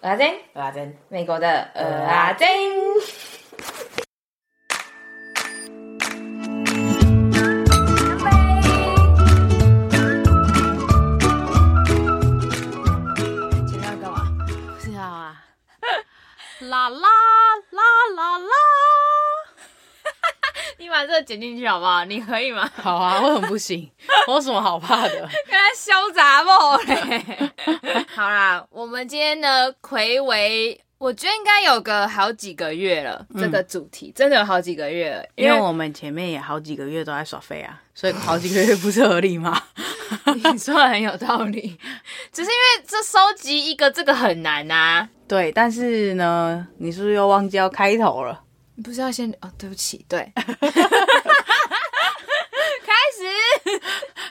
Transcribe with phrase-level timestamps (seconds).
[0.00, 2.48] 蚵仔煎，蚵仔煎，美国的蚵仔煎。
[13.66, 14.24] 今天要干嘛？
[14.46, 15.42] 不知道啊。
[16.60, 17.08] 啦啦
[17.70, 17.82] 啦
[18.16, 18.48] 啦啦！
[20.78, 22.04] 你把这个剪进去好不好？
[22.04, 22.70] 你可以吗？
[22.76, 23.90] 好啊，为什么不行？
[24.28, 25.14] 我有什么好怕的？
[25.48, 26.50] 原来嚣杂不
[26.84, 27.50] 嘞？
[28.18, 33.24] 好啦，我们今天呢，魁为，我觉得应该有个好几个月了。
[33.32, 39.62] 嗯、这个主题真的有好几个月了，因为，我们前面也好几个月都在耍废啊，所以好几个月不是合理吗？
[40.34, 41.78] 你说的很有道理，
[42.32, 45.08] 只是因为这收集一个这个很难啊。
[45.28, 48.42] 对，但是呢，你是不是又忘记要开头了？
[48.74, 49.48] 你不是要先哦？
[49.56, 50.32] 对不起，对。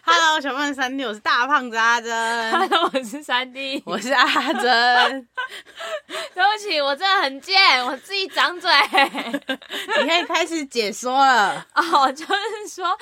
[0.03, 2.09] Hello，小胖三弟，我是大胖子阿珍。
[2.49, 5.27] Hello， 我是三弟，我是阿珍。
[6.33, 8.71] 对不起，我真的很贱，我自己掌嘴。
[10.01, 11.55] 你可以开始解说了。
[11.75, 12.97] 哦，oh, 就是说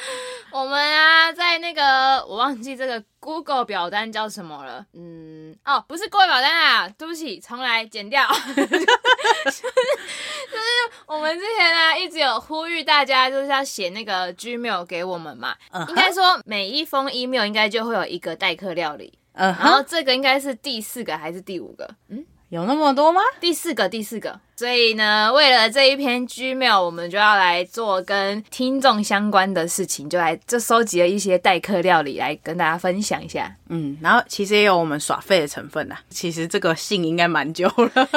[0.50, 4.84] 我们啊，在那个我忘记这个 Google 表单叫什么了。
[4.96, 5.25] 嗯，
[5.66, 8.26] 哦，不是 Google 表单啊，对不起，重来，剪掉。
[8.56, 8.62] 就
[10.62, 10.64] 是
[11.08, 15.56] 我们之前呢，一直有呼吁大家，就是要写那个 Gmail 给我们嘛。
[15.72, 15.90] Uh huh.
[15.90, 19.18] 应该说每一封 email 应该就会有一个代客料理。
[19.34, 19.60] 嗯、uh，huh.
[19.60, 21.90] 然后这个应该是第四个还是第五个？
[22.10, 23.22] 嗯，有那么多吗？
[23.40, 24.40] 第四个，第四个。
[24.58, 33.54] 所以呢，为了这一篇 Gmail，我们就要来做跟听众相关的事情，就来就收集了一些代客料理来跟大家分享一下。
[33.68, 35.98] 嗯，然后其实也有我们耍废的成分呐。
[36.10, 37.92] 其实这个信应该蛮久了。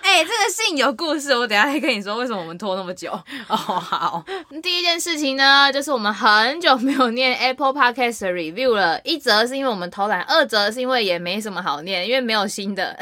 [0.00, 3.12] 哎、欸，这个信有故事，我等一下再跟你说为什么我们拖那么久。
[3.48, 4.24] 哦，好。
[4.62, 8.98] 第一件事情呢，就是我们很久没有念 Apple Podcast 的 review 了。
[9.02, 12.98] 一则是因为我们偷懒，二则是因为也没什么好念，因为没有新的。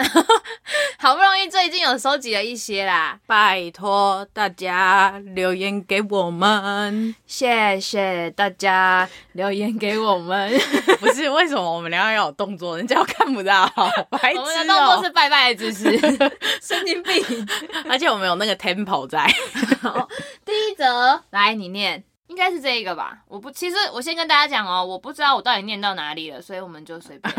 [0.98, 1.75] 好不容易最近。
[1.80, 10.53] 有收集了一些啦，拜托大家留言给我们，谢谢大家留言给我们。
[11.00, 13.70] 不是为什么我们两个要有动作，人家看不到，
[14.10, 14.42] 白痴喔。
[14.42, 15.98] 我们的动作是拜拜的姿势，
[16.62, 17.47] 神经病。
[17.88, 19.26] 而且我们有那个 tempo 在。
[19.81, 20.08] 好，
[20.44, 22.04] 第一则来你念。
[22.28, 27.34] 应该是这一个吧，我不，其实我先跟大家讲哦，我不知道我到底念到哪里了，所以我们就随便。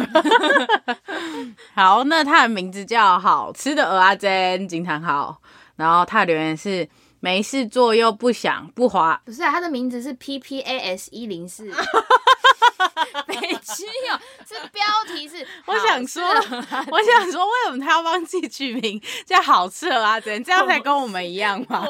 [1.76, 5.42] 好，那他的名字叫好吃的蚵仔煎惊叹号，
[5.76, 6.88] 然后他的留言是
[7.20, 11.66] 没事做又不想不滑，不是啊，他的名字是 P P A S 一零四，
[13.28, 14.18] 没吃有，
[14.48, 15.46] 是标题是。
[15.68, 20.44] 我想说，我想说，为什么他要帮自己取名叫好吃蚵仔煎？
[20.44, 21.86] 这样才跟我们一样吗？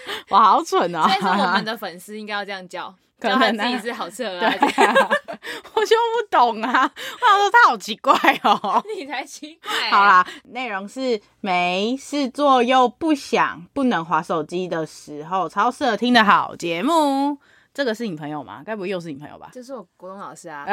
[0.30, 1.02] 我好蠢哦！
[1.08, 4.94] 所以是我们的粉丝应该要这样叫， 可能他自己是好吃蚵仔煎。
[5.74, 6.82] 我就不懂啊！
[6.94, 8.12] 我想说他好奇怪
[8.44, 9.90] 哦，你才奇怪、欸。
[9.90, 17.38] 好啦，内容是没事做又不想、不能滑手机的时候，超适合听的好节目。
[17.74, 18.62] 这个是你朋友吗？
[18.64, 19.50] 该不会又是你朋友吧？
[19.52, 20.64] 这是我国中老师啊。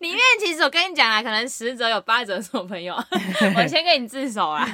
[0.00, 2.94] 里面其实我跟你讲啊，可能十则有八则是我朋友。
[3.56, 4.66] 我先跟你自首啊。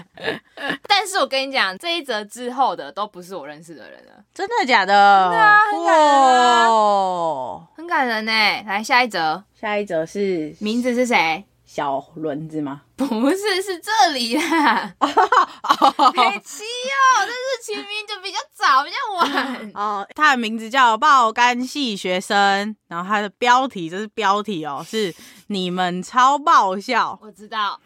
[0.88, 4.12] 但是我跟你讲，这一则之后的都不是我认识的人了。
[4.32, 5.28] 真的假的？
[5.30, 8.32] 真的啊，很感人啊，哦、很感人呢。
[8.66, 11.44] 来下一则，下一则是名字是谁？
[11.72, 12.82] 小轮子吗？
[12.98, 14.92] 不是，是这里啦。
[14.98, 19.70] 北七哦，但是起名就比较早，比较晚。
[19.74, 25.14] 哦，他的名字叫爆肝系学生，然后他的标题，这是标题哦，是
[25.46, 27.16] 你们超爆笑。
[27.22, 27.80] 我知道，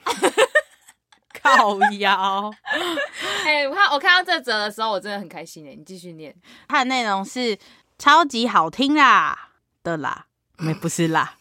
[1.43, 2.51] 靠腰。
[3.45, 5.75] 哎，我看我看到这则的时候，我真的很开心哎。
[5.75, 6.35] 你继续念，
[6.69, 7.59] 它的内容是
[7.99, 9.51] 超级好听啦
[9.83, 10.25] 的啦，
[10.57, 11.35] 没不是啦。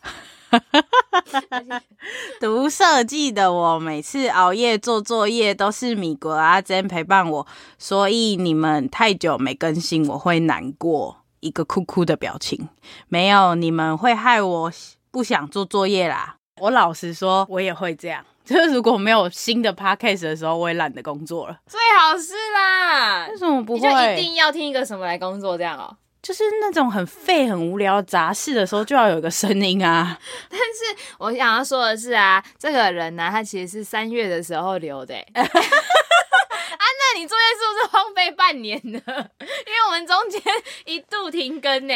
[2.39, 7.45] 读设计的我，每次熬夜做作业都是米国阿珍陪伴我，
[7.77, 11.17] 所以你们太久没更新，我会难过。
[11.39, 12.69] 一个哭哭的表情，
[13.09, 14.71] 没有你们会害我
[15.11, 16.37] 不想做作业啦。
[16.61, 21.57] 我老实说，我也会这样，就是如果没有新的 podcast 的时候，我也懒得工作了。
[21.67, 23.81] 最好是啦，为什么不会？
[23.81, 25.97] 就一定要听一个什么来工作这样哦？
[26.23, 30.17] 就是那种很废、很无聊杂事的时候，就要有一个声音啊。
[30.49, 35.13] 但是我想要说的是啊，这个人呢、啊，他其实是三月的时候留的。
[35.35, 38.99] 啊，那你作业是不是荒废半年呢？
[39.05, 40.41] 因为我们中间
[40.85, 41.93] 一度停更呢。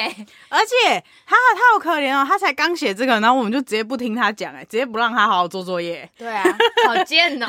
[0.49, 6.09] 而且他他好可怜哦，他才刚写这个，然后我们就直接不听他讲，哎，直接不让他好好做作业。
[6.17, 6.43] 对啊，
[6.85, 7.47] 好贱哦。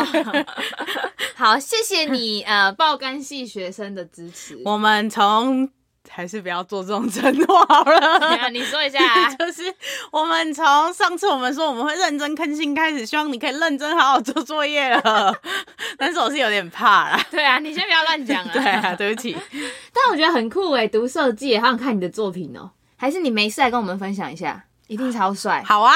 [1.34, 4.60] 好，谢谢你呃，爆肝系学生的支持。
[4.64, 5.68] 我们从
[6.10, 7.98] 还是不要做这种 承诺好了。
[8.38, 9.62] 啊你说一下啊， 就是
[10.10, 15.34] 我们从上次我们说我们会认真更新开始，希望你可以认真好好做作业了。
[15.96, 17.20] 但是我是有点怕啦。
[17.30, 18.50] 对啊，你先不要乱讲啊。
[18.52, 19.36] 对啊，对不起。
[19.92, 22.70] 但我觉得很酷诶，读设计，好想看你的作品哦。
[22.96, 25.62] 还是你没事来跟我们分享一下，一定超帅。
[25.64, 25.94] 好啊，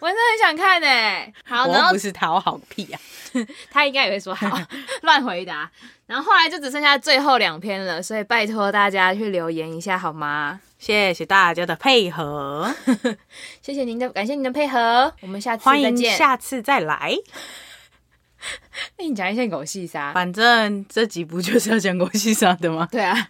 [0.00, 1.32] 我真的很想看诶。
[1.44, 3.00] 好，然后不是讨好屁啊。
[3.70, 4.60] 他应该也会说好，
[5.02, 5.70] 乱回答。
[6.06, 10.60] 然后后来就只剩下最后两篇了，所以拜托大家去留言一下好吗？
[10.80, 12.74] 谢谢大家的配合，
[13.62, 17.14] 谢谢您的，感谢您的配合，我们下次欢迎下次再来。
[18.96, 20.12] 那你讲一些狗戏啥？
[20.14, 22.88] 反正这集不就是要讲狗戏啥的吗？
[22.90, 23.28] 对啊。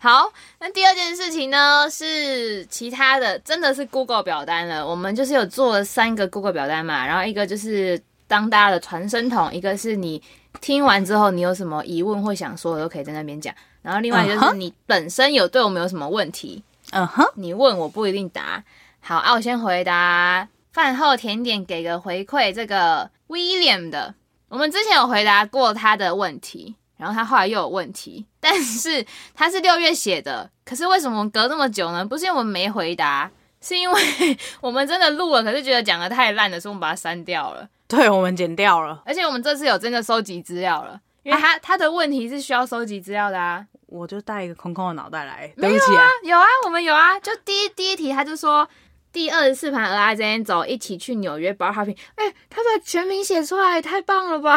[0.00, 4.86] 好，那第二件事情呢是其他的，真的是 Google 表单了。
[4.86, 8.00] 我们就是有做了三个 Google 表单嘛，然后一个就是。
[8.28, 10.20] 当大家的传声筒，一个是你
[10.60, 13.54] 听完之后，你有什么疑问或想说的，都可以在那边讲。
[13.82, 16.60] 然后另外就是你本身有对我们有什么问题，
[16.90, 18.64] 嗯哼，你问我不一定答。
[18.98, 24.12] 好，啊，我先回答饭后甜点给个回馈，这个 William 的，
[24.48, 29.04] 我们之前有回答过他的问题，然后他后来又有问题，但是
[29.34, 32.04] 他是六月写的，可是为什么隔这么久呢？
[32.04, 34.02] 不是因为我们没回答，是因为
[34.60, 37.68] 我们真的录了，可是觉得讲的太烂了，所以我们把它删掉了。
[37.88, 43.66] 对，我们剪掉了，而且我们这次有真的收集资料了，因为他、啊、他的问题是需要收集资料的啊。
[43.88, 47.20] 我就带一个空空的脑袋来，对不起啊，有啊，我们有啊。
[47.20, 48.68] 就第一第一题，他就说
[49.16, 51.96] 第二十四盘蚵仔煎走，一起去纽约 bar hopping。
[52.16, 54.54] 哎，他把全名写出来，太棒了吧？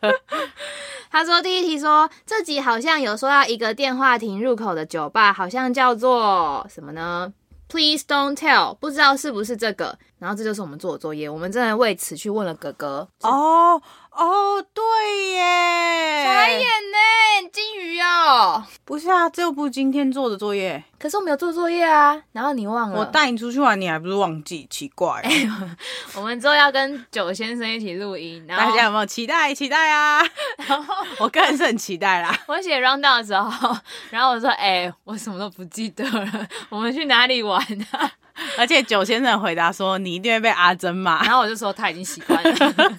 [1.10, 7.32] 他说第一题说这集好像有说到一个电话亭入口的酒吧，好像叫做什么呢
[7.68, 13.08] ？Please don't tell，不知道是不是这个，然后这就是我们做的作业，我们真的为此去问了哥哥。
[13.22, 13.80] 哦
[14.14, 14.82] 哦，对
[15.32, 20.84] 耶，傻眼呢，金鱼哦，不是啊，这又不是今天做的作业。
[20.98, 23.00] 可是我没有做作业啊，然后你忘了。
[23.00, 24.66] 我带你出去玩，你还不是忘记？
[24.70, 25.20] 奇怪。
[25.24, 25.50] 欸、
[26.14, 29.54] 我们之后要跟九先生一起录音，然后大家有没有期待？
[29.54, 30.22] 期待啊！
[30.68, 32.38] 然后我个人是很期待啦。
[32.46, 33.76] 我写 rundown 的时候，
[34.10, 37.58] 然后我说：“哎、欸，我什么都不记得了，我们去哪里玩
[37.92, 38.12] 啊？”
[38.58, 42.52] 而且九先生回答说：“你一定会被阿珍骂。”然后我就说：“他已经习惯了。”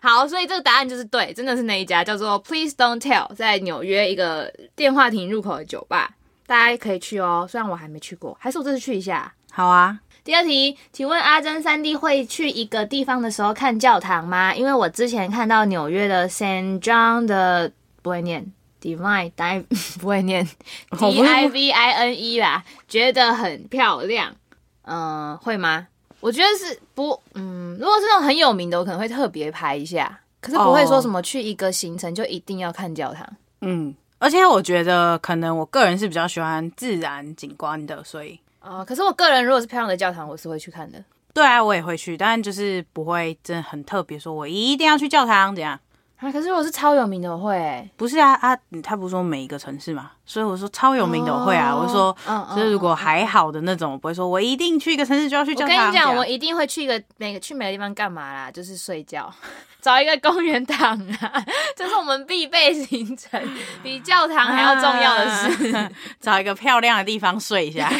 [0.00, 6.10] 好，所以这个答案就是对，真的是那一家叫做 Please Don't Tell，在纽约一个电话亭入口的酒吧。
[6.46, 9.32] 大家可以去哦，虽然我还没去过，还是我这次去一下。
[9.50, 9.98] 好啊。
[10.22, 14.54] 第二题，请问阿珍三弟会去一个地方的时候看教堂吗？
[14.54, 17.72] 因为我之前看到纽约的 Saint John 的
[18.02, 19.64] 不会念 Divine Div
[20.00, 20.44] 不会念
[20.98, 24.34] D I V I N E 啦，觉得很漂亮。
[24.82, 25.86] 嗯，会吗？
[26.20, 33.26] 我觉得是不，嗯，如果是那种很有名的，我可能会特别拍一下，可是不会说什么去一个行程就一定要看教堂。
[33.60, 33.94] 嗯。
[34.22, 41.02] 而且我觉得，可能我个人是比较喜欢自然景观的，所以，呃，可是我个人如果是漂亮的教堂，我是会去看的。
[41.32, 45.80] 对啊，我也会去，但就是不会真的很特别，说我一定要去教堂怎样。
[46.20, 47.90] 啊，可是如果是超有名的，我会、欸。
[47.96, 55.54] 不是啊啊，他不是说每一个城市嘛，所以我说超有名的我会啊，哦、我说，嗯，就是如果还好的那种，我不会说我一定去一个城市就要去。
[55.54, 58.50] 我跟你讲，我一定会去一个每个去每个地方干嘛啦？
[58.50, 59.32] 就是睡觉。
[59.80, 61.44] 找一个公园躺啊，
[61.76, 63.40] 这是我们必备行程，
[63.82, 65.90] 比教堂还要重要的是、啊、
[66.20, 67.92] 找一个漂亮的地方睡一下，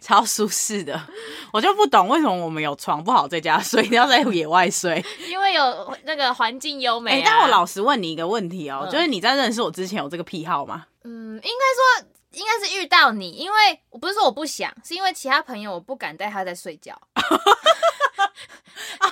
[0.00, 1.00] 超舒适的。
[1.52, 7.22] 我就不懂为什么我们有床不好在家睡，一定要在野外睡， 因为有那个环境优美、啊欸。
[7.24, 10.86] 但我老实问你一个问题哦、喔，嗯、就是你在认识我之前有这个癖好吗？
[11.04, 16.98] 嗯，应该说应该是遇到你，因为我不是说我不想，是因为其他朋友我不敢带他在睡觉。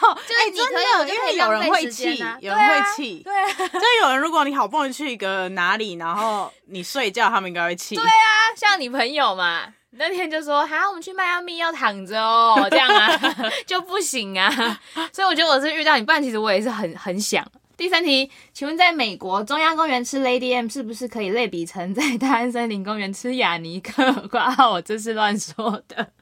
[0.04, 7.94] 哦，就是你可以，欸、真的，因为有人会气，有人会气，对、啊，就有人如果你好不容易去一个哪里，然后你睡觉，他们应该会气。
[7.94, 13.20] 对啊，像你朋友嘛，那天就说，好，我们去迈阿密要躺着哦，这样啊
[13.66, 14.80] 就不行啊。
[15.12, 17.46] 所以我觉得我是遇到你，不然其实我也是很很想。
[17.76, 24.12] 第三题，请问在美国中央公园吃 Lady M 是不是可以类比成在大安森林公园吃雅尼克？
[24.30, 26.12] 括号我这是乱说的。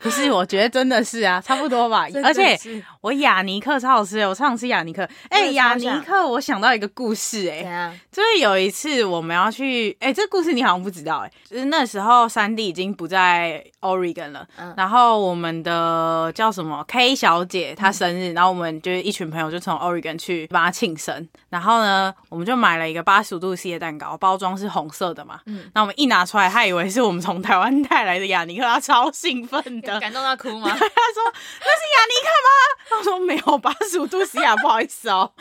[0.00, 2.06] 不是，我觉得真的是啊，差不多吧。
[2.24, 2.58] 而且
[3.00, 5.02] 我雅尼克超好吃，我超想吃雅尼克。
[5.30, 29.98] 哎、欸，亚尼克，我想到一个故事、欸，哎，就是有一次我们要去，哎、欸，这个故事你好像不知道、欸，哎，就是那时候三弟已经不在 Oregon 了，嗯、然后我们的叫什么 K 小姐她生日，嗯、然后我们就一群朋友就从 Oregon 去帮她庆生，然后呢，我们就买了一个八十五度 C 的蛋糕，包装是红色的嘛，嗯，那我们一拿出来，她以为是我们从台湾带来的雅尼克，她超兴奋的。
[30.00, 30.68] 感动到哭吗？
[30.68, 32.50] 她说那是雅尼克吗？
[32.90, 35.32] 他说没有，八十五度 C 啊，不好意思哦。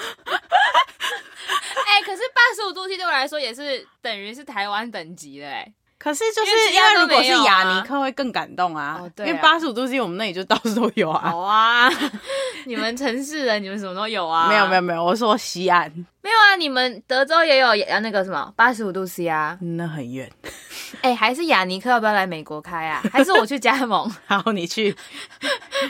[1.88, 11.30] 哎、可是八十五度 C 对我来说也是等于是台湾等级的哎、可是就是因为如果是雅尼克会更感动啊，因为八十五度 C 我们那里就到处都有啊。
[11.30, 11.90] 好啊，
[12.66, 14.48] 你们城市人你们什么都有啊？
[14.48, 15.92] 没有没有没有，我说西安
[16.22, 19.58] 没有啊，你们德州也有那个什么八十五度 C 啊？
[19.60, 20.32] 那很远。
[21.02, 23.04] 哎、欸，还是雅尼克要不要来美国开啊？
[23.12, 24.10] 还是我去加盟？
[24.26, 24.96] 好，你去。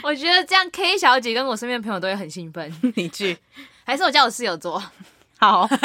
[0.02, 2.70] 我觉得这样 K 小姐跟我身边的朋友都会很兴奋。
[2.96, 3.38] 你去，
[3.84, 4.82] 还是我叫我室友做？
[5.40, 5.68] 好。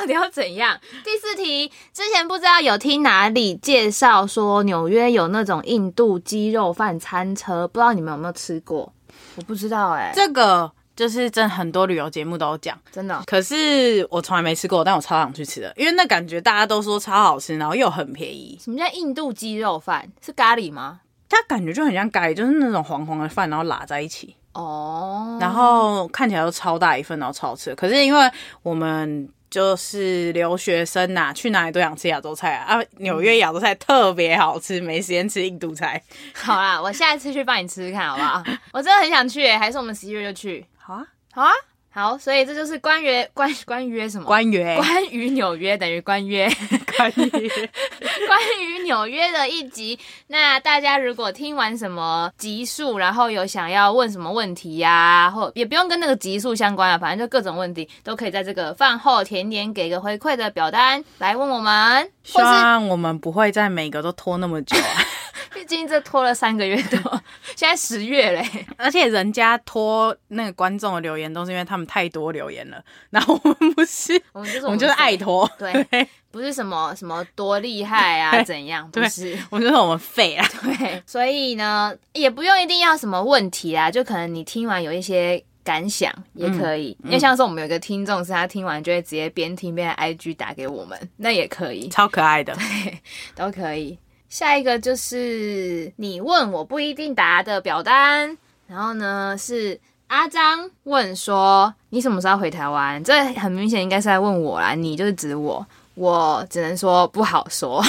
[0.00, 0.78] 到底要怎样？
[1.04, 8.90] 第四题，之前不知道有听哪里介绍说纽约有那种印度鸡肉饭餐车，不知道你们有没有吃过？
[9.36, 13.22] 我不知道哎、欸，这个就是真很多旅游节目都有讲，真的。
[13.26, 18.58] 可是我从来没吃过，但我超想去吃的，因为那感觉大家都说超好吃，然后又很便宜。
[18.62, 20.10] 什么叫印度鸡肉饭？
[20.24, 21.00] 是咖喱吗？
[21.28, 24.34] 它感觉就很像咖喱，就是那种黄黄的饭，然后拉在一起。
[24.52, 27.74] 哦，然后看起来都超大一份，然后超好吃。
[27.74, 28.30] 可是因为
[28.62, 32.76] 我们就是留学生呐、啊，去哪里都想吃亚洲菜啊！
[32.80, 36.02] 啊，纽约亚洲菜特别好吃，没时间吃印度菜。
[36.34, 38.42] 好啦，我下一次去帮你吃吃看，好不好？
[38.72, 40.66] 我真的很想去、欸，还是我们十一月就去？
[40.78, 41.52] 好啊，好啊。
[41.92, 44.24] 好，所以这就是关于关 关于什么？
[44.24, 46.48] 关于关于纽约等于关于
[46.96, 47.28] 关于
[48.28, 49.98] 关于纽约的一集。
[50.28, 62.08] 那大家如果听完什么集数，然后有想要问什么问题呀、啊，或也不用跟那个集数相关啊，反正就各种问题都可以在这个饭后甜点给个回馈的表单来问我们。
[62.22, 65.02] 希望我们不会在每个都拖那么久啊。
[65.54, 67.22] 毕竟这拖了三个月多，
[67.56, 76.08] 现在十月嘞，而且人家拖那个观众的留言都是因为他们太多留言了，然后我们不是，我们就是我们就是爱拖，对，对。
[76.32, 93.00] 不是什么什么多厉害啊怎样，不是，我们就是我们废啊，对，所以呢也不用一定要什么问题啊，就可能你听完有一些感想也可以，嗯、因为像是我们有一个听众是他听完就会直接边听边 IG 打给我们，那也可以，超可爱的，对，
[93.34, 93.98] 都可以。
[94.30, 103.02] 下一个就是你问我不一定答的表单，然后呢是阿张问说你什么时候回台湾？
[103.02, 107.82] 这很明显应该是在问我啦，你就是指我，我只能说不好说，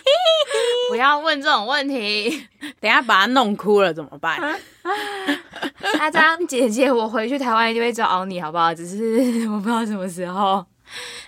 [0.88, 2.48] 不要问这种问题，
[2.80, 4.40] 等下把他弄哭了怎么办？
[5.98, 8.74] 阿张姐姐，我回去台湾一定会找你，好不好？
[8.74, 10.64] 只是我不知道什么时候。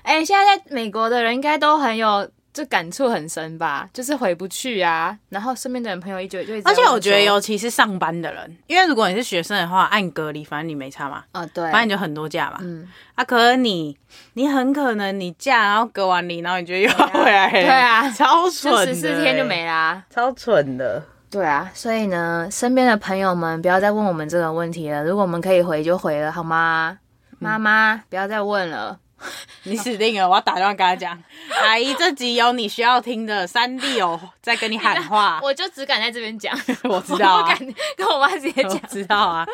[0.01, 2.27] 哎、欸，现在在美国的人应该都很有。
[2.53, 5.17] 就感触很深吧，就是回不去啊。
[5.29, 11.25] 然后身边的人朋友一觉就，而且我觉得尤其是上班的人，因为如果你是学生的话，按隔离，反正你没差嘛。
[11.33, 12.59] 啊、哦，对，反正你就很多假嘛。
[12.61, 13.97] 嗯，啊，可是你
[14.35, 17.53] 你很可能你假，然后隔完离，然后你就又要回来了。
[17.63, 21.03] 对啊，超蠢的，十四天就没啦，超蠢的。
[21.31, 25.05] 对啊，所以呢，身边的朋友们不要再问我们这个问题了。
[25.05, 26.99] 如果我们可以回就回了，好吗？
[27.39, 28.99] 妈妈，嗯、不要再问了。
[29.65, 30.29] 你死定了！
[30.29, 31.23] 我要打电话跟他讲，
[31.63, 39.47] 阿姨，这集有你需要听的，三弟有在跟你喊话， 我就只敢在这边讲，我知道、啊，我不敢跟我妈直接讲，知道啊。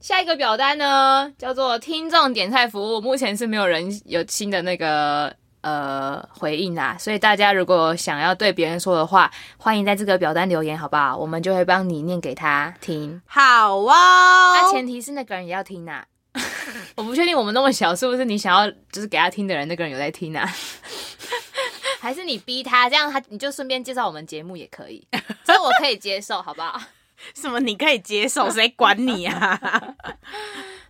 [0.00, 11.16] 下一个表单呢，叫做听众点菜服务，目前是没有人有新的那个呃回应啦，所以大家如果想要对别人说的话，欢迎在这个表单留言，好不好？
[11.16, 13.20] 我们就会帮你念给他听。
[13.26, 13.92] 好哦，
[14.54, 16.04] 那前提是那个人也要听啊。
[16.96, 20.48] 我不确定我们那么小，是不是你想要就是给他听的人，那个人有在听啊？
[22.00, 25.06] 还是你逼他这样，他你就顺便介绍我们节目也可以，
[25.44, 26.80] 这我可以接受，好不好？
[27.34, 28.50] 什么你可以接受？
[28.50, 29.60] 谁管你啊？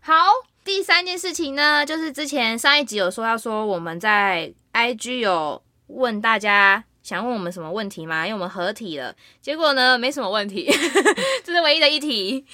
[0.01, 0.27] 好，
[0.65, 8.25] 第三件事情呢，就是之前上一集有说要说我们在 IG 有问大家想问我们什么问题吗？
[8.25, 9.13] 因为我们合体了，
[9.43, 10.71] 结果呢没什么问题，
[11.45, 12.47] 这是唯一的一题。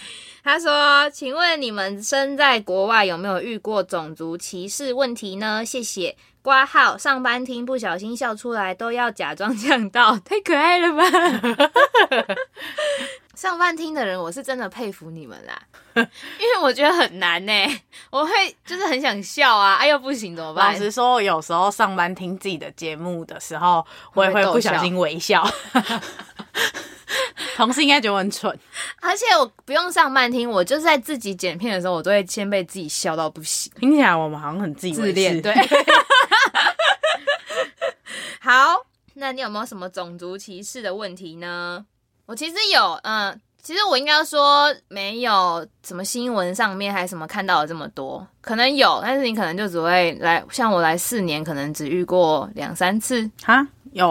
[0.46, 5.64] 他说：“请问你们身在国外有没有遇过种族歧视问题呢？
[5.64, 6.16] 谢谢。
[6.40, 11.02] 挂号上班听不小心笑出来都要假装呛到， 太可爱了吧！
[13.34, 15.60] 上班听的人，我是真的佩服你们啦，
[16.38, 17.52] 因为我觉得很难呢。
[18.10, 18.30] 我会
[18.64, 20.72] 就是很想笑啊，哎呦不行怎么办？
[20.72, 23.84] 老实说，有时候上班听自己的节目的时候，
[24.14, 25.44] 我也会不小心微笑。”
[27.56, 28.56] 同事应该觉得我很蠢，
[29.00, 33.72] 而且我不用上慢听，我就是在自己剪片的时候，我都会先被自己笑到不行。
[33.78, 35.54] 听起来我们好像很自恋，对。
[38.40, 38.84] 好，
[39.14, 41.84] 那你有没有什么种族歧视的问题呢？
[42.26, 53.28] 我其实有，嗯、呃，其实我应该说没有什么新闻上面还是什么看到了这么多，可能有，但是你可能就只会来，像我来四年，可能只遇过两三次。
[53.42, 54.08] 哈，有，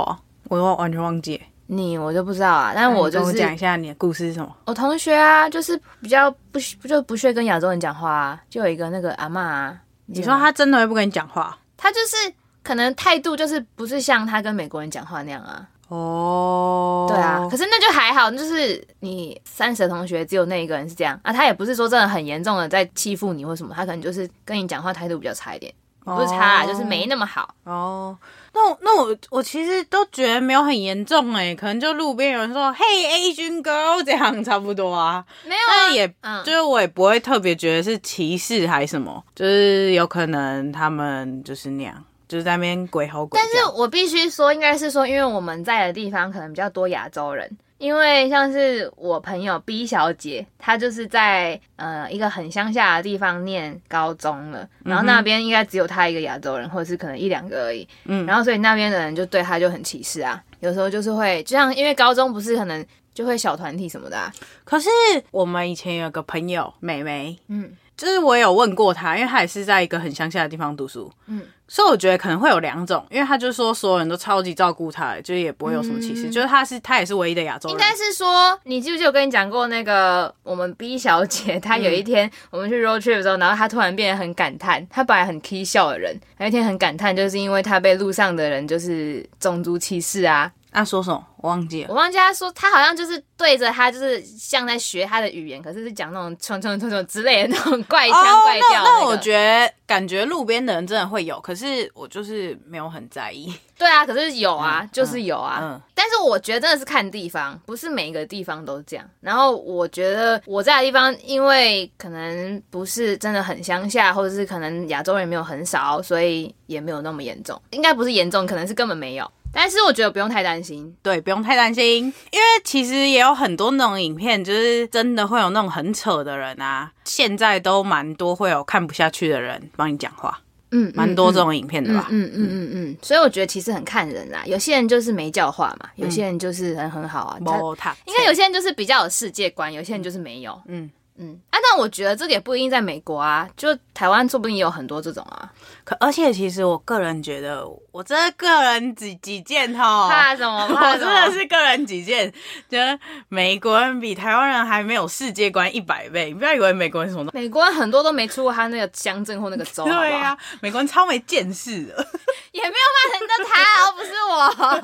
[0.50, 1.42] 我完全忘记。
[1.68, 4.56] 你我就不知道啊，但我就是讲一下你的故事是什么？
[4.66, 11.58] 我同学啊，就是比较不不就不屑跟亚洲人讲话啊，就有一个那个阿嬷啊，你说他真的会不跟你讲话？
[11.78, 15.68] 他就是可能态度就是不是像他跟美国人讲话那样啊。
[15.88, 25.72] 哦，对啊，可是那就还好，就是你三十的同学只有那一个人是这样啊，他也不是说真的很严重的在欺负你或什么，他可能就是跟你讲话态度比较差一点，
[26.04, 26.68] 不是差，oh.
[26.68, 27.54] 就是没那么好。
[27.66, 28.18] 哦，
[28.56, 42.04] 那我那我我其实都觉得没有很严重哎，可能就路边有人说 “Hey Asian girl” 这样差不多啊，没有啊，也、嗯、就是我也不会特别觉得是歧视还是什么，就是有可能他们就是那样。
[42.28, 64.32] 就是在那边鬼吼鬼叫，但是我必须说，应该是说，因为我们在的地方可能比较多亚洲人，因为像是我朋友 B 小姐，她就是在呃一个很乡下的地方念高中了，然后那边应该只有她一个亚洲人，或者是可能一两个而已，嗯，然后所以那边的人就对她就很歧视啊，有时候就是会，就像因为高中不是可能就会小团体什么的啊，
[64.64, 64.90] 可是
[65.32, 67.72] 我们以前有个朋友美眉，嗯。
[67.98, 77.72] 就是我有问过他，因为他也是在一个很乡下的地方读书，嗯，所以我觉得可能会有两种，因为他就说所有人都超级照顾他，就是也不会有什么歧视，嗯、就是他是他也是唯一的亚洲人。
[77.72, 90.52] 应该是说，你记不记得我跟你讲过那个我们 B 小姐，她有一天我们去 road trip 的时候，然后她突然变得很感叹，她本来很 k 笑的人，有一天很感叹，就是因为她被路上的人就是种族歧视啊。
[90.76, 91.26] 他、啊、说什么？
[91.38, 91.90] 我忘记了。
[91.90, 98.90] 我忘记他说，他好像就是对着他，就是像在学他的语言，可是是讲那种冲冲冲冲之类的那种怪腔怪调、那个。
[98.90, 103.54] 那那我觉得，感觉路边的人真的会有，可是我就是没有很在意。
[103.78, 105.60] 对啊，可是有啊，嗯、就是有啊。
[105.62, 105.82] 嗯。
[105.94, 109.06] 但是我觉得真的是看地方，不是每一个地方都这样。
[109.22, 117.62] 然后我觉得我在的地方，因为可能不是真的很乡下，或者是可能亚洲人没有很少，所以也没有那么严重。
[117.72, 119.32] 应该不是严重，可能是根本没有。
[119.56, 137.40] 但是我觉得不用太担心，对，不用太担心，因为其实也有很多那种影片，就是真的会有那种很扯的人啊，现在都蛮多会有看不下去的人帮你讲话，嗯，蛮多这种影片的吧，嗯嗯嗯嗯嗯，所以我觉得其实很看人啦，有些人就是没教化嘛，有些人就是人很好啊，
[137.78, 140.92] 他应该有些人就是比较有世界观，有些人就是没有，嗯。
[141.18, 145.50] 嗯，啊，但我觉得这个也不一定在美国啊，就台湾说不定也有很多这种啊。
[145.86, 150.68] 可而且其实我个人觉得，我这个人己己见哈，怕什么？
[150.76, 151.12] 怕什么？
[151.12, 152.30] 我真的是个人己见，
[152.70, 153.00] 觉得
[153.30, 156.26] 美国人比台湾人还没有世界观一百倍。
[156.26, 159.86] 你不要以为美国人什么，美国人很多都没出过他那个乡镇或那个州。
[159.88, 162.08] 对呀、啊，美国人超没见识的，
[162.56, 163.54] 也没有骂人的他，
[163.86, 164.32] 而不是我。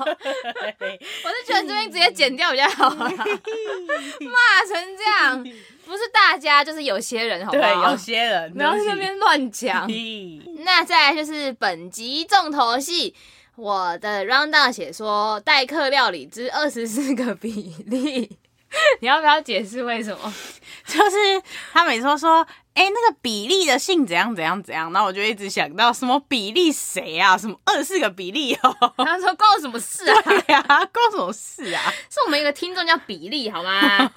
[1.24, 5.42] 我是觉得这边直接剪掉比较好， 骂成这样。
[5.86, 7.64] 不是大家，就是有些人，好不好？
[7.64, 9.88] 对，有些人，然后在那边乱讲。
[10.58, 13.14] 那再来就是本集重头戏，
[13.56, 18.38] 我的 rundown 写说代客料理之二十四个比例，
[19.00, 20.34] 你要不要解释为什么？
[20.86, 27.36] 就是他每次都说，哎、欸，那个比利的姓怎样怎样怎样，然后我就一直想到什么比利谁啊？
[27.38, 28.76] 什么二十四个比利哦？
[28.98, 30.22] 他说关我什么事啊？
[30.24, 31.92] 对呀、啊，关我什么事啊？
[32.10, 34.10] 是我们一个听众叫比利，好吗？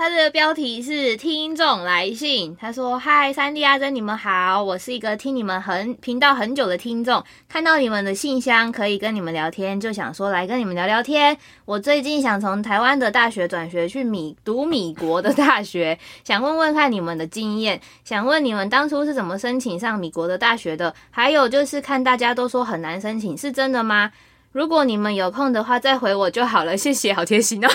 [0.00, 11.36] 他的标题是听众来信，他说：“嗨，三弟阿珍，你们好，我是一个听你们很频道很久的听众，看到你们的信箱可以跟你们聊天，就想说来跟你们聊聊天。
[11.64, 20.94] 我最近想从台湾的大学转学去米读米国的大学， 想问问看你们的经验，想问你们当初是怎么申请上米国的大学的？
[21.10, 24.12] 还有就是看大家都说很难申请，是真的吗？”
[24.52, 27.68] 如果你们有空的话，再回我就好了，谢谢，好贴心哦。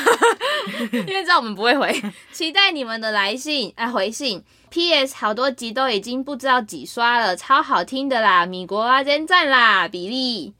[1.07, 4.43] 因为知道我们不会回， 期待你们的来信啊，回信。
[4.69, 5.15] P.S.
[5.15, 10.53] 好多集都已经不知道几刷了，超好听的啦，米国啊，真赞啦，比利。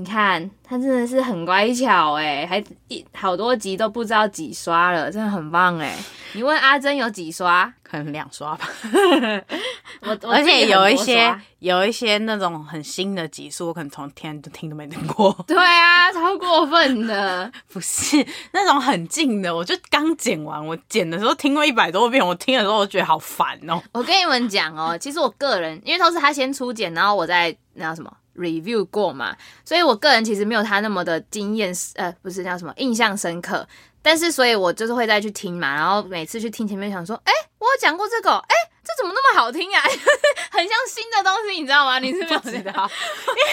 [0.00, 2.58] 你看他真的是很乖巧诶，还
[2.88, 5.94] 一好多集都不知道几刷了，真的很棒诶。
[6.32, 7.70] 你问阿珍有几刷？
[7.82, 8.66] 可能两刷吧。
[10.00, 15.36] 我，我而且有一些有一些那种很新的集数，我可能从天都听都没听过。
[15.46, 17.52] 对啊，超过分的。
[17.70, 23.82] 不是那种很近的，我就刚剪完，我剪的时候听过一百多遍，我听的时候我觉得好烦哦。
[23.92, 28.10] 我跟你们讲哦，其实我个人因为都是他先初剪，然后我再那叫什么。
[28.40, 33.66] Review 过嘛，所以我个人其实没有他那么的经验，呃，不是叫什么印象深刻，
[34.02, 39.82] 但是所以我就是会再去听嘛，然后每次去听前面想说，哎、欸，我有讲过这个，哎、欸，这怎么那么好听啊？
[40.50, 41.98] 很像新的东西，你知道吗？
[42.00, 42.90] 你是不知道？
[43.28, 43.50] 因为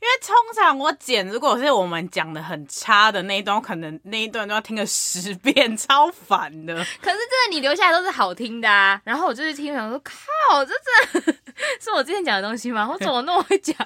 [0.00, 6.74] 因为通常我剪，如果是我们讲的很差的那一段，可能那一段都要听个十遍，超烦的。
[6.74, 10.72] 可是真的你留下来都是好听的啊，然后我就去听，想说，靠，这
[11.12, 11.34] 真的
[11.80, 12.88] 是我之前讲的东西吗？
[12.88, 13.76] 我怎么那么会讲？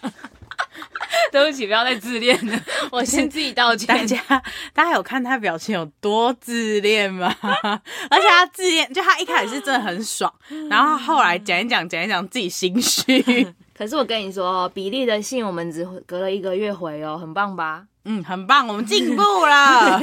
[1.33, 3.87] 对不起，不要再自恋了，我先自己道歉。
[3.95, 7.35] 大家，大家有看他表情有多自恋吗？
[8.11, 10.33] 而且他自恋，就他一开始是真的很爽，
[10.69, 13.47] 然后后来讲一讲，讲一讲自己心虚。
[13.77, 17.85] 可是我跟你说，比利的信我们只隔了一个月回哦，很棒吧？
[18.05, 20.01] 嗯，很棒，我们进步了。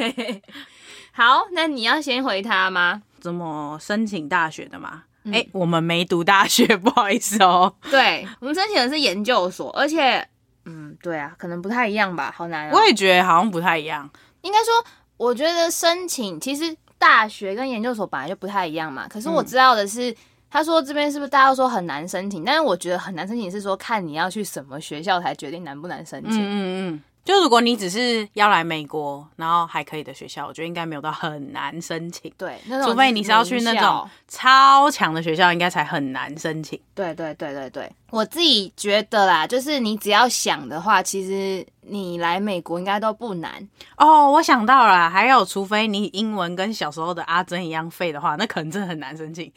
[1.11, 3.01] 好，那你要先回他吗？
[3.19, 5.03] 怎么申请大学的吗？
[5.25, 7.75] 哎、嗯欸，我们没读大学，不好意思哦。
[7.91, 10.25] 对，我们申请的是研究所，而且，
[10.67, 12.71] 嗯，对啊，可能不太一样吧，好难、啊。
[12.73, 14.07] 我也觉得好像不太一样。
[14.41, 14.73] 应该说，
[15.17, 19.07] 我觉得申请其实大学跟研究所本来就不太一样嘛。
[19.07, 20.15] 可是我知道的是，嗯、
[20.49, 22.43] 他说这边是不是大家都说很难申请？
[22.43, 26.33] 但是我觉得很难申请是说看你要去什么学校才决定难不难申请。
[26.33, 27.03] 嗯嗯嗯。
[27.27, 32.31] 就如果你只是要来美国，然后还可以的学校，我觉得应该没有到很难申请。
[32.37, 36.79] 对，除非你是要去那种超强的学校，应该才很难申请。
[36.95, 43.51] 对对对对对，我自己觉得啦，就是你只要想的话，其实你来美国应该都不难。
[43.97, 49.51] 哦，我想到了，还有，除非你英文跟小时候的阿珍一样废的话，那可能真的很难申请。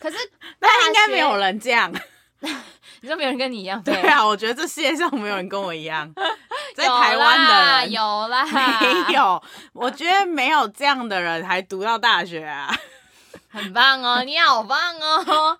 [0.00, 0.16] 可是
[0.58, 1.92] 那应该没有人这样。
[3.04, 3.82] 你说没有人跟你一样？
[3.82, 6.10] 对啊，我觉得这世界上没有人跟我一样，
[6.74, 8.46] 在台湾的人有啦，
[8.80, 9.42] 没有？
[9.74, 12.74] 我觉得没有这样的人还读到大学啊，
[13.52, 15.58] 很棒哦，你好棒哦！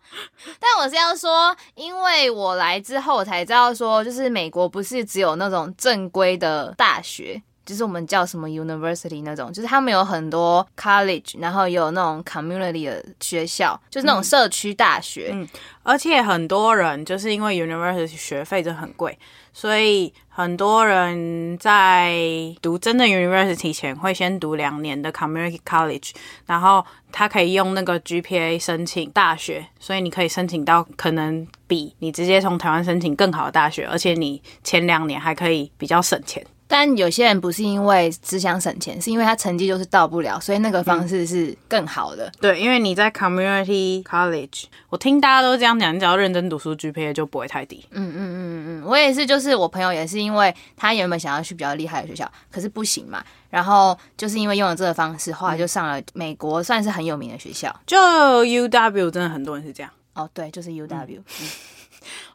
[0.59, 7.43] 但我是要说，因为我来之后我才知道说，就是美国不是只有那种正规的大学。
[7.65, 15.31] 就是我们叫什么 university 那种，就是他们有很多 college，然后有那种 community 的学校，就是那种社区大学。
[15.33, 15.49] 嗯，
[15.83, 19.19] 而且很多人就是因为 university 学费就很贵，
[19.53, 22.15] 所以很多人在
[22.61, 26.13] 读真的 university 前会先读两年的 community college，
[26.47, 36.45] 然后他可以用那个 GPA 申请大学，所以你可以申请到可能比你直接从台湾申请更好的大学，而且你前两年还可以比较省钱。
[36.77, 42.27] 但有些人不是因为只想省钱，是因为他成绩就是到不了，所以那个方式是更好的。
[42.27, 47.87] 嗯、对，因为你在 community college，我听大家都这样讲，你只要认真读书，GPA 就不会太低。
[47.93, 57.97] 嗯嗯嗯嗯嗯，我也是，就是我朋友也是，因为他原本想要去比较厉害的学校，可是不行嘛，然后就是因为用了这个方式，后来就上了美国算是很有名的学校，就
[58.45, 59.93] UW，真的很多人是这样。
[60.15, 60.89] 哦，对，就是 UW。
[60.89, 61.47] 嗯嗯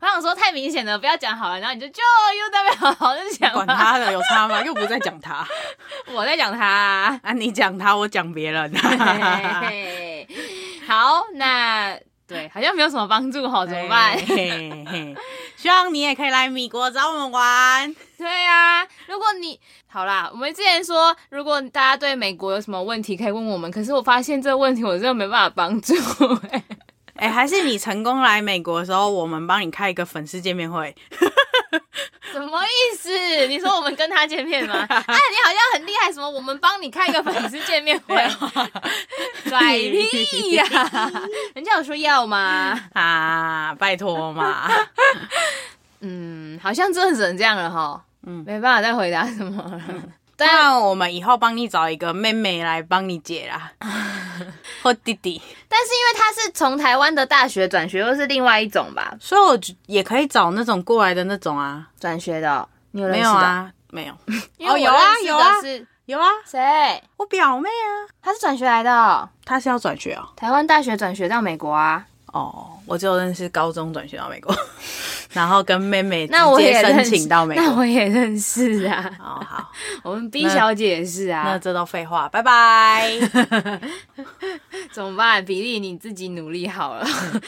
[0.02, 2.02] 我想说太明显了，不要讲好了，然后你就就
[2.40, 4.62] 又代表 好就讲，管他的有差吗？
[4.64, 5.46] 又不是在讲他，
[6.14, 8.74] 我在讲他啊， 啊你讲他，我讲别人。
[10.88, 14.18] 好，那对，好像没有什么帮助哈，怎么办？
[14.28, 15.16] 嘿嘿
[15.56, 17.96] 希望你也可以来美国找我们玩。
[18.18, 25.94] 对啊，如果你好啦，我们之前说，如果大家对美国有什么问题可以问我们，可是我发现这个问题我真的没办法帮助。
[27.20, 30.96] 哎、欸，还是你成功来美国的时候，我们帮你开一个粉丝见面会？
[32.32, 33.10] 什么意思？
[33.48, 34.86] 你说我们跟他见面吗？
[34.88, 36.30] 哎、 啊，你好像很厉害，什么？
[36.30, 38.16] 我们帮你开一个粉丝见面会？
[39.50, 40.64] 拽屁呀！
[41.54, 42.80] 人家有说要吗？
[42.94, 44.70] 啊，拜托嘛。
[46.00, 48.02] 嗯，好像真的只能这样了哈。
[48.26, 49.82] 嗯，没办法再回答什么了。
[50.48, 53.72] 那我们以后帮你找一个妹妹来帮你解啦，
[54.82, 55.42] 或弟弟。
[55.68, 62.68] 但是因为他是从台湾的大学转学，又是另外一种吧，所以我也可以找那种过来的那种啊，转学的。
[62.92, 63.30] 你有认识的？
[63.30, 64.14] 没有啊，没有。
[64.72, 65.54] 哦，有啊，有啊，
[66.06, 66.28] 有啊。
[66.46, 67.04] 谁？
[67.18, 69.30] 我表妹啊，她是转学来的。
[69.46, 70.30] 她是要转学啊？
[70.36, 72.06] 台湾大学转学到美国啊？
[72.34, 74.56] 哦，我只有认识高中转学到美国。
[75.32, 79.08] 然后跟妹妹直接申请到美国，那我也认识啊。
[79.20, 81.44] 哦，好， 我们 B 小姐也是啊。
[81.46, 83.12] 那这都废话，拜拜。
[84.92, 85.46] 怎么办？
[85.46, 87.06] 比利你自己努力好了，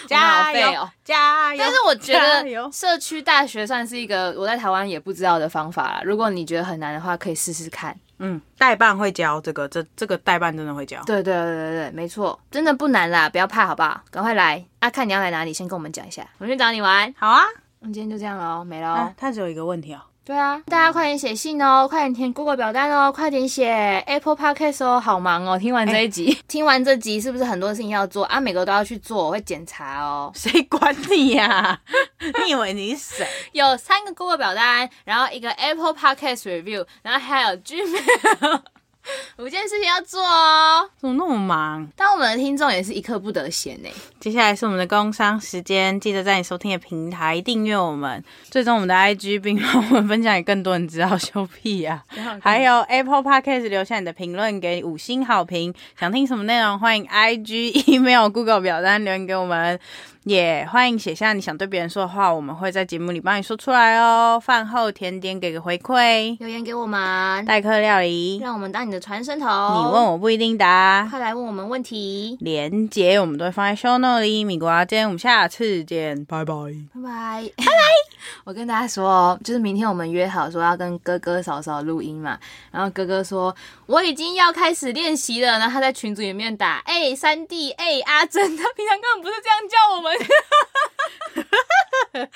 [0.07, 1.57] 加油，加油。
[1.57, 6.01] 但是我觉得社区大学算是一个我在台湾也不知道的方法啦。
[6.05, 7.97] 如果你觉得很难的话，可以试试看。
[8.23, 11.01] 嗯，代办会教这个，这这个代办真的会教。
[11.05, 14.01] 对对对对对，没错，真的不难啦，不要怕，好不好？
[14.11, 14.89] 赶快来啊！
[14.89, 17.11] 看你要来哪里，先跟我们讲一下，我们去找你玩。
[17.17, 17.41] 好啊。
[17.79, 18.89] 那今天就这样了，没了。
[18.89, 19.99] 啊，他只有一个问题哦。
[20.23, 23.67] 对啊，大家快点写信哦，快点填 Google 表单哦，快点写
[24.05, 25.57] Apple Podcast 哦，好忙哦。
[25.57, 28.39] 听完这一集，欸、 听完这集是不是很多事情要做啊？
[28.39, 30.31] 每个都要去做，我会检查哦。
[30.37, 31.79] 谁管你呀、啊？
[32.45, 33.27] 你以为你是谁？
[33.53, 38.61] 有三个 Google 表单，然后一个 Apple Podcast Review，然后还有 Gmail。
[39.37, 41.87] 五件事情要做哦，怎么那么忙？
[41.95, 43.89] 当我们的听众也是一刻不得闲呢。
[44.19, 51.17] 接下来是我们的工商时间，记得在你收听的平台订阅我们，追踪我们的 IG，并帮我们分享给更多人知道。
[51.17, 52.39] 羞屁呀、 啊！
[52.41, 55.73] 还有 Apple Podcast 留下你的评论，给五星好评。
[55.99, 59.79] 想听什么内容，欢迎 IG、 Email、Google 表单留言给我们。
[60.23, 64.39] 也、yeah, 欢迎写下你想对别人说的话，我们会在节目里帮你说出来哦。
[64.39, 67.43] 饭后甜点给个回馈，留言给我们。
[67.43, 69.47] 代客料理，让我们当你的传声筒。
[69.49, 72.37] 你问我不一定答，快来问我们问题。
[72.39, 74.43] 连接我们都会放在 show note 里。
[74.43, 76.53] 米瓜，今天，我们下次见，拜拜，
[76.93, 77.71] 拜拜，拜拜。
[78.45, 82.37] 我跟大家说哦，就是明天我们约好说要跟哥哥嫂嫂录音嘛，
[82.71, 83.55] 然后哥哥说
[83.87, 90.10] 我已经要开始练习了，然后他在群组里面打，哎、欸，三弟，哎、欸，阿珍，他平常根本不是这样叫我们。
[92.13, 92.27] 他 们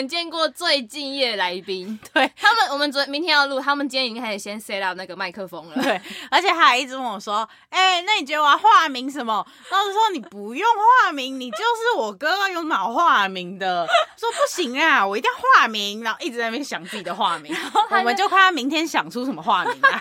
[0.00, 1.98] 们见过最敬业的来宾。
[2.12, 5.82] 对他们，我们昨明天要录，他们今天已经开始先 set up 那个麦克风了。
[5.82, 10.66] 对，而且他还一直问我说：“哎、欸，那你觉得我要化名什么？”然后就说：“你不用
[11.04, 13.86] 化名，你就是我哥，有脑化名的。
[14.16, 16.02] ”说不行啊，我一定要化名。
[16.02, 17.54] 然后一直在那边想自己的化名，
[17.90, 20.00] 我们就看他明天想出什么化名啊。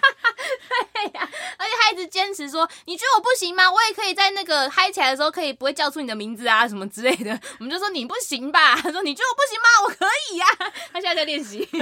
[0.93, 3.69] 对呀、啊，而且他一直坚持说：“你觉得我不行吗？
[3.69, 9.67] 我也可以在那个嗨起来的时候，可以不会叫出你的名字啊，什么之类的。”我们就说：“你不行吧？”他说：“你觉得我不行吗？
[9.85, 10.71] 我可以呀、啊。
[10.93, 11.67] ”他现在在练习。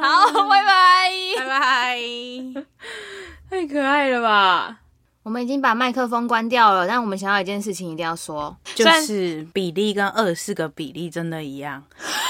[0.00, 1.98] 好，拜拜，拜拜，
[3.50, 4.81] 太可爱了吧！
[5.22, 11.80] 我们已经把麦克风关掉了，但我们想要一件事情一定要说，就是比例跟二十四个比例真的一样，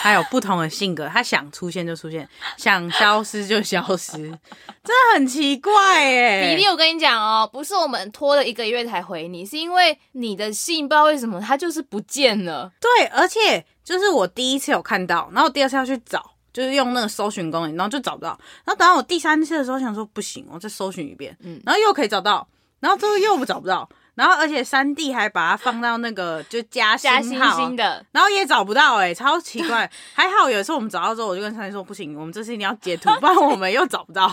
[0.02, 2.28] 他有不同的性格，他想出现就出现，
[2.58, 4.12] 想消失就消失，
[4.84, 6.54] 真的很奇怪耶。
[6.54, 12.70] 比例，我跟你讲哦，不是我们拖了一个月才回你，是因为你的信不知道为什么它就是不见了。
[12.78, 22.46] 对，而且就是我第一次有看到，然后第二次要去找，就是用那个搜寻功能，然后就找不到，然后等到我第三次的时候想说不行，我再搜寻一遍，嗯，然后又可以找到。
[22.82, 29.88] 然后最后又找不到，然后而且三弟还把它放到那个就加星号，加星星的，然后也找不到哎、欸，超奇怪。
[30.12, 34.26] 还好有一次我们找到之后，我就跟三弟说不行，我们这次一定要截图， 不然我们又找不到。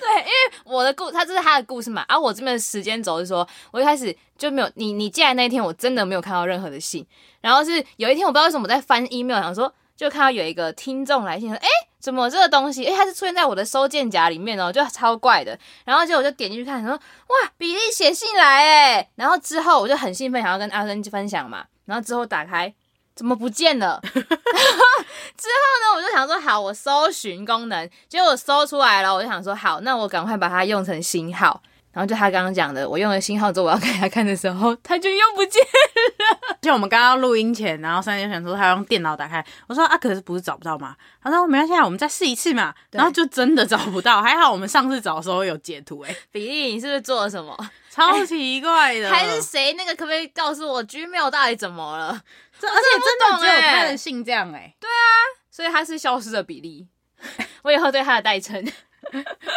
[0.00, 0.32] 对，因为
[0.64, 7.04] 我的故，他这是他的故事嘛，而、啊、我这边的时间轴是说，我一开始就没有你，你寄来那一天我真的没有看到任何的信，
[7.40, 11.68] 然后是有一天我不知道为什么我在翻 email，想说就看到有一个听众来信说，哎。
[12.00, 12.84] 怎么这个东西？
[12.86, 15.56] 诶，它是出现在我的收件夹里面哦，就超怪的。
[15.84, 19.08] 然后就我就点进去看，说哇，比利写信来诶。
[19.16, 21.64] 然后之后我就很兴奋，想要跟阿珍分享嘛。
[21.84, 22.72] 然后之后打开，
[23.14, 24.00] 怎么不见了？
[24.04, 29.14] 之后呢，我就想说好，我搜寻功能，结果搜出来了。
[29.14, 31.62] 我就想说好，那我赶快把它用成星号。
[31.92, 36.56] 然后就他刚刚讲的，我用了新号之后，我要给他看的时候，他就又不见了。
[36.62, 40.94] 就我们刚刚录音前，然后三姐想说他用电脑打开，我说啊，可是不是找不到吗？
[41.22, 42.74] 他说没关系，我们再试一次嘛。
[42.90, 46.14] 然后就真的找不到，还好我们上次找的时候有截图哎。
[46.30, 47.56] 比利，你是不是做了什么？
[47.90, 49.72] 超奇怪的， 还是谁？
[49.72, 52.20] 那个可不可以告诉我 Gmail 到底怎么了？
[52.60, 54.74] 这而且真的只有他的信这样哎。
[54.78, 55.10] 对啊，
[55.50, 56.86] 所以他是消失的比利。
[57.64, 58.64] 我以后对他的代称。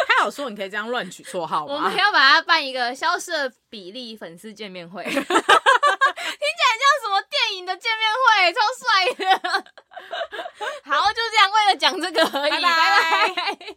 [0.08, 1.74] 他有说你可以这样乱取绰号吗？
[1.74, 5.36] 我们要把它办一个消失的比例粉丝见面会， 听起来像
[7.02, 9.64] 什么电影的见面会，超帅的。
[10.90, 12.68] 好，就这样，为了讲这个而已，拜拜。
[13.28, 13.76] 拜拜。